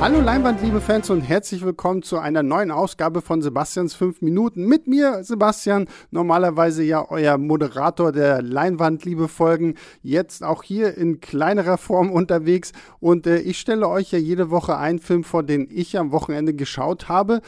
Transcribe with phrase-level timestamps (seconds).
[0.00, 4.64] Hallo Leinwand, liebe Fans und herzlich willkommen zu einer neuen Ausgabe von Sebastians 5 Minuten.
[4.64, 11.20] Mit mir, Sebastian, normalerweise ja euer Moderator der Leinwand, liebe Folgen, jetzt auch hier in
[11.20, 12.72] kleinerer Form unterwegs.
[13.00, 16.54] Und äh, ich stelle euch ja jede Woche einen Film vor, den ich am Wochenende
[16.54, 17.40] geschaut habe.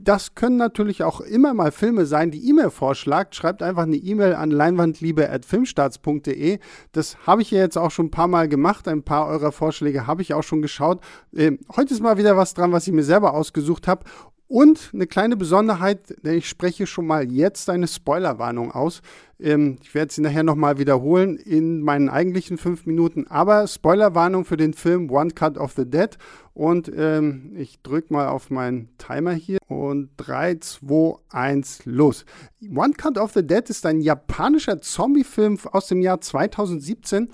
[0.00, 3.34] Das können natürlich auch immer mal Filme sein, die E-Mail vorschlagt.
[3.34, 6.58] Schreibt einfach eine E-Mail an leinwandliebe.filmstarts.de.
[6.92, 8.88] Das habe ich ja jetzt auch schon ein paar Mal gemacht.
[8.88, 11.00] Ein paar eurer Vorschläge habe ich auch schon geschaut.
[11.34, 14.04] Ähm, heute ist mal wieder was dran, was ich mir selber ausgesucht habe.
[14.48, 19.02] Und eine kleine Besonderheit, denn ich spreche schon mal jetzt eine Spoilerwarnung aus.
[19.40, 23.26] Ähm, ich werde sie nachher nochmal wiederholen in meinen eigentlichen fünf Minuten.
[23.26, 26.16] Aber Spoilerwarnung für den Film One Cut of the Dead.
[26.54, 29.58] Und ähm, ich drücke mal auf meinen Timer hier.
[29.66, 32.24] Und 3, 2, 1, los.
[32.72, 37.30] One Cut of the Dead ist ein japanischer Zombie-Film aus dem Jahr 2017.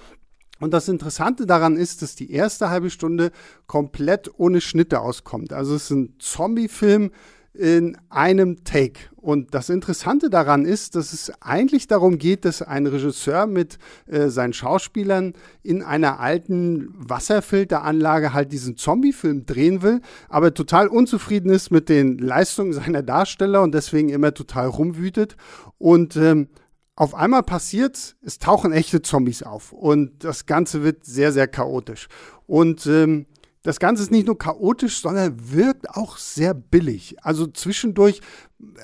[0.62, 3.32] Und das Interessante daran ist, dass die erste halbe Stunde
[3.66, 5.52] komplett ohne Schnitte auskommt.
[5.52, 7.10] Also es ist ein Zombie-Film
[7.52, 9.00] in einem Take.
[9.16, 14.28] Und das Interessante daran ist, dass es eigentlich darum geht, dass ein Regisseur mit äh,
[14.28, 15.32] seinen Schauspielern
[15.64, 22.18] in einer alten Wasserfilteranlage halt diesen Zombie-Film drehen will, aber total unzufrieden ist mit den
[22.18, 25.36] Leistungen seiner Darsteller und deswegen immer total rumwütet.
[25.78, 26.46] Und ähm,
[26.94, 32.08] auf einmal passiert, es tauchen echte Zombies auf und das Ganze wird sehr, sehr chaotisch.
[32.46, 33.26] Und ähm,
[33.62, 37.16] das Ganze ist nicht nur chaotisch, sondern wirkt auch sehr billig.
[37.22, 38.20] Also zwischendurch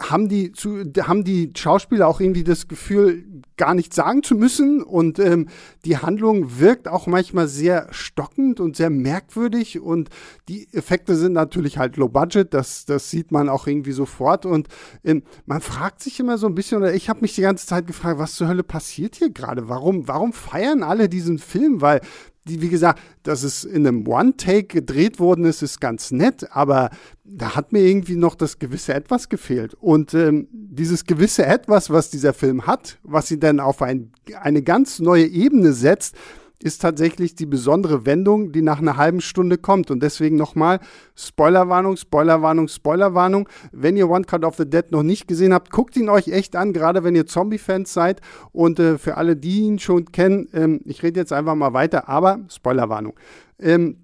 [0.01, 3.25] haben die, zu, haben die Schauspieler auch irgendwie das Gefühl,
[3.57, 4.83] gar nichts sagen zu müssen.
[4.83, 5.49] Und ähm,
[5.85, 9.81] die Handlung wirkt auch manchmal sehr stockend und sehr merkwürdig.
[9.81, 10.11] Und
[10.49, 14.47] die Effekte sind natürlich halt low budget, das, das sieht man auch irgendwie sofort.
[14.47, 14.69] Und
[15.05, 17.87] ähm, man fragt sich immer so ein bisschen, oder ich habe mich die ganze Zeit
[17.87, 19.69] gefragt, was zur Hölle passiert hier gerade?
[19.69, 21.81] Warum, warum feiern alle diesen Film?
[21.81, 22.01] Weil
[22.49, 26.91] die, wie gesagt, dass es in einem One-Take gedreht worden ist, ist ganz nett, aber
[27.25, 29.75] da hat mir irgendwie noch das gewisse Etwas gefehlt.
[29.75, 34.63] Und ähm, dieses gewisse Etwas, was dieser Film hat, was sie dann auf ein, eine
[34.63, 36.17] ganz neue Ebene setzt,
[36.63, 39.91] ist tatsächlich die besondere Wendung, die nach einer halben Stunde kommt.
[39.91, 40.81] Und deswegen nochmal
[41.15, 43.49] Spoilerwarnung, Spoilerwarnung, Spoilerwarnung.
[43.73, 46.57] Wenn ihr One Cut of the Dead noch nicht gesehen habt, guckt ihn euch echt
[46.57, 48.21] an, gerade wenn ihr Zombie-Fans seid.
[48.53, 52.09] Und äh, für alle, die ihn schon kennen, ähm, ich rede jetzt einfach mal weiter,
[52.09, 53.15] aber Spoilerwarnung.
[53.61, 53.99] Ähm,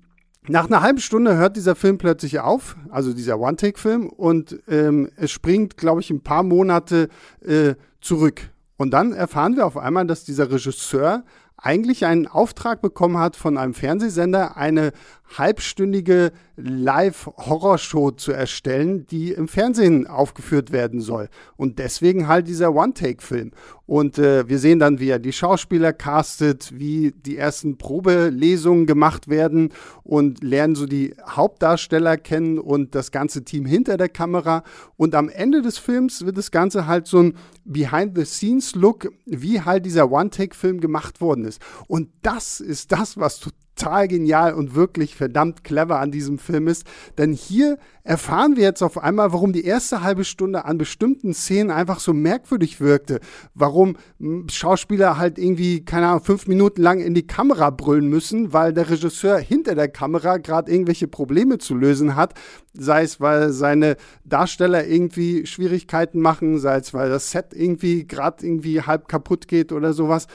[0.46, 5.30] nach einer halben Stunde hört dieser Film plötzlich auf, also dieser One-Take-Film, und ähm, es
[5.30, 7.08] springt, glaube ich, ein paar Monate
[7.40, 8.50] äh, zurück.
[8.76, 11.24] Und dann erfahren wir auf einmal, dass dieser Regisseur
[11.64, 14.92] eigentlich einen Auftrag bekommen hat von einem Fernsehsender, eine
[15.38, 21.28] halbstündige Live-Horrorshow zu erstellen, die im Fernsehen aufgeführt werden soll.
[21.56, 23.52] Und deswegen halt dieser One-Take-Film.
[23.86, 29.28] Und äh, wir sehen dann, wie er die Schauspieler castet, wie die ersten Probelesungen gemacht
[29.28, 29.72] werden
[30.02, 34.62] und lernen so die Hauptdarsteller kennen und das ganze Team hinter der Kamera.
[34.96, 37.34] Und am Ende des Films wird das Ganze halt so ein
[37.64, 41.60] Behind-the-Scenes-Look, wie halt dieser One-Take-Film gemacht worden ist.
[41.86, 46.68] Und das ist das, was total total genial und wirklich verdammt clever an diesem Film
[46.68, 46.84] ist.
[47.18, 51.70] Denn hier erfahren wir jetzt auf einmal, warum die erste halbe Stunde an bestimmten Szenen
[51.70, 53.20] einfach so merkwürdig wirkte.
[53.54, 58.52] Warum hm, Schauspieler halt irgendwie, keine Ahnung, fünf Minuten lang in die Kamera brüllen müssen,
[58.52, 62.34] weil der Regisseur hinter der Kamera gerade irgendwelche Probleme zu lösen hat.
[62.74, 68.44] Sei es, weil seine Darsteller irgendwie Schwierigkeiten machen, sei es, weil das Set irgendwie gerade
[68.46, 70.26] irgendwie halb kaputt geht oder sowas.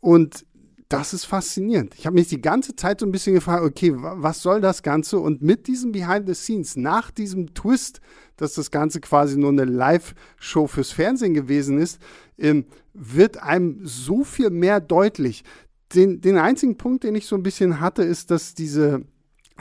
[0.00, 0.44] Und
[0.88, 1.94] das ist faszinierend.
[1.96, 5.18] Ich habe mich die ganze Zeit so ein bisschen gefragt, okay, was soll das Ganze?
[5.18, 8.00] Und mit diesem Behind the Scenes, nach diesem Twist,
[8.36, 12.00] dass das Ganze quasi nur eine Live-Show fürs Fernsehen gewesen ist,
[12.38, 15.44] ähm, wird einem so viel mehr deutlich.
[15.94, 19.04] Den, den einzigen Punkt, den ich so ein bisschen hatte, ist, dass diese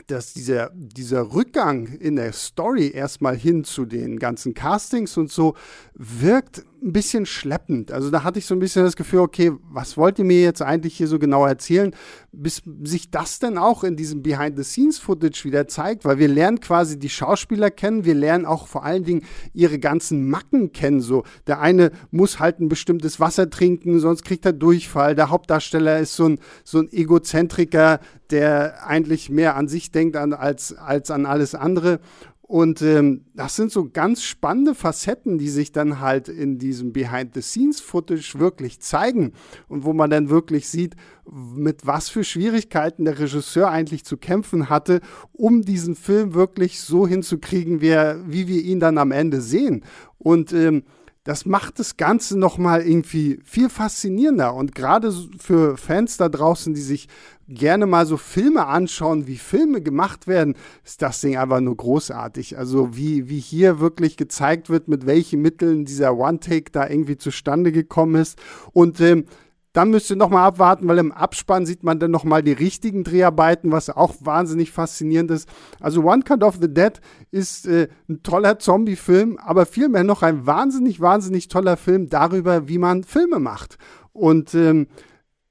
[0.07, 5.55] dass dieser, dieser Rückgang in der Story erstmal hin zu den ganzen Castings und so
[5.93, 7.91] wirkt ein bisschen schleppend.
[7.91, 10.61] Also da hatte ich so ein bisschen das Gefühl, okay, was wollt ihr mir jetzt
[10.61, 11.95] eigentlich hier so genau erzählen,
[12.31, 17.09] bis sich das dann auch in diesem Behind-the-Scenes-Footage wieder zeigt, weil wir lernen quasi die
[17.09, 19.23] Schauspieler kennen, wir lernen auch vor allen Dingen
[19.53, 20.99] ihre ganzen Macken kennen.
[20.99, 25.15] So, der eine muss halt ein bestimmtes Wasser trinken, sonst kriegt er Durchfall.
[25.15, 27.99] Der Hauptdarsteller ist so ein, so ein Egozentriker,
[28.29, 31.99] der eigentlich mehr an sich denkt an, als, als an alles andere.
[32.45, 38.37] Und ähm, das sind so ganz spannende Facetten, die sich dann halt in diesem Behind-the-Scenes-Footage
[38.37, 39.31] wirklich zeigen
[39.69, 40.95] und wo man dann wirklich sieht,
[41.25, 44.99] mit was für Schwierigkeiten der Regisseur eigentlich zu kämpfen hatte,
[45.31, 49.85] um diesen Film wirklich so hinzukriegen, wie, er, wie wir ihn dann am Ende sehen.
[50.17, 50.83] Und ähm,
[51.23, 54.53] das macht das Ganze nochmal irgendwie viel faszinierender.
[54.53, 57.07] Und gerade für Fans da draußen, die sich
[57.47, 62.57] gerne mal so Filme anschauen, wie Filme gemacht werden, ist das Ding einfach nur großartig.
[62.57, 67.71] Also wie, wie hier wirklich gezeigt wird, mit welchen Mitteln dieser One-Take da irgendwie zustande
[67.71, 68.37] gekommen ist.
[68.73, 69.25] Und ähm,
[69.73, 73.71] dann müsst ihr nochmal abwarten, weil im Abspann sieht man dann nochmal die richtigen Dreharbeiten,
[73.71, 75.49] was auch wahnsinnig faszinierend ist.
[75.79, 80.45] Also One Cut of the Dead ist äh, ein toller Zombie-Film, aber vielmehr noch ein
[80.45, 83.77] wahnsinnig, wahnsinnig toller Film darüber, wie man Filme macht.
[84.13, 84.87] Und ähm,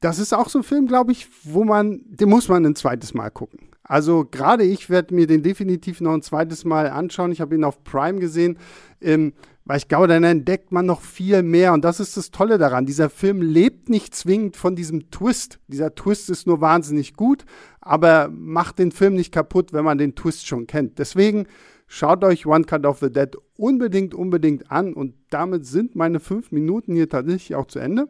[0.00, 3.14] das ist auch so ein Film, glaube ich, wo man, den muss man ein zweites
[3.14, 3.70] Mal gucken.
[3.82, 7.32] Also gerade ich werde mir den definitiv noch ein zweites Mal anschauen.
[7.32, 8.56] Ich habe ihn auf Prime gesehen.
[9.00, 9.32] Ähm,
[9.64, 11.72] weil ich glaube, dann entdeckt man noch viel mehr.
[11.72, 12.86] Und das ist das Tolle daran.
[12.86, 15.60] Dieser Film lebt nicht zwingend von diesem Twist.
[15.68, 17.44] Dieser Twist ist nur wahnsinnig gut,
[17.80, 20.98] aber macht den Film nicht kaputt, wenn man den Twist schon kennt.
[20.98, 21.46] Deswegen
[21.86, 24.94] schaut euch One Cut of the Dead unbedingt, unbedingt an.
[24.94, 28.08] Und damit sind meine fünf Minuten hier tatsächlich auch zu Ende.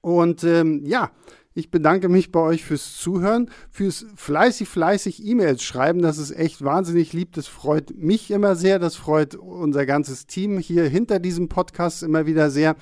[0.00, 1.10] Und ähm, ja,
[1.58, 6.00] ich bedanke mich bei euch fürs Zuhören, fürs fleißig, fleißig E-Mails schreiben.
[6.00, 7.32] Das ist echt wahnsinnig lieb.
[7.32, 8.78] Das freut mich immer sehr.
[8.78, 12.76] Das freut unser ganzes Team hier hinter diesem Podcast immer wieder sehr.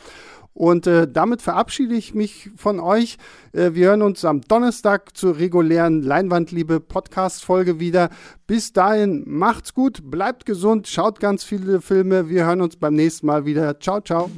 [0.52, 3.19] Und äh, damit verabschiede ich mich von euch.
[3.52, 8.08] Äh, wir hören uns am Donnerstag zur regulären Leinwandliebe Podcast-Folge wieder.
[8.46, 12.31] Bis dahin, macht's gut, bleibt gesund, schaut ganz viele Filme.
[12.31, 13.81] Wir hören uns beim nächsten Mal wieder.
[13.81, 14.31] Ciao, ciao.